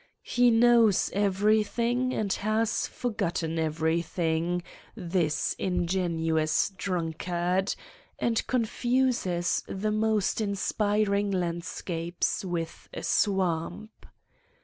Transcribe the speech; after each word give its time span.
He 0.23 0.49
knows 0.49 1.11
everything 1.13 2.11
and 2.11 2.33
has 2.33 2.87
forgotten 2.87 3.59
everything, 3.59 4.63
this 4.95 5.55
ingenious 5.59 6.71
drunkard, 6.71 7.75
and 8.17 8.47
confuses 8.47 9.63
the 9.67 9.91
most 9.91 10.41
inspiring 10.41 11.29
landscapes 11.29 12.43
with 12.43 12.89
a 12.91 13.03
swamp. 13.03 14.07